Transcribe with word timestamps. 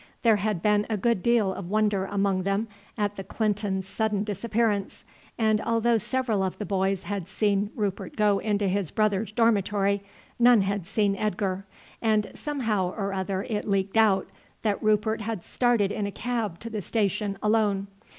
There 0.23 0.37
had 0.37 0.63
been 0.63 0.87
a 0.89 0.97
good 0.97 1.21
deal 1.21 1.53
of 1.53 1.69
wonder 1.69 2.05
among 2.05 2.41
them 2.41 2.67
at 2.97 3.17
the 3.17 3.23
Clintons' 3.23 3.87
sudden 3.87 4.23
disappearance, 4.23 5.03
and 5.37 5.61
although 5.61 5.99
several 5.99 6.41
of 6.41 6.57
the 6.57 6.65
boys 6.65 7.03
had 7.03 7.27
seen 7.27 7.69
Rupert 7.75 8.15
go 8.15 8.39
into 8.39 8.67
his 8.67 8.89
brother's 8.89 9.31
dormitory 9.31 10.01
none 10.39 10.61
had 10.61 10.87
seen 10.87 11.15
Edgar, 11.15 11.67
and 12.01 12.31
somehow 12.33 12.91
or 12.91 13.13
other 13.13 13.43
it 13.43 13.67
leaked 13.67 13.95
out 13.95 14.27
that 14.63 14.81
Rupert 14.81 15.21
had 15.21 15.43
started 15.43 15.91
in 15.91 16.07
a 16.07 16.11
cab 16.11 16.57
to 16.61 16.71
the 16.71 16.81
station 16.81 17.37
alone. 17.43 17.85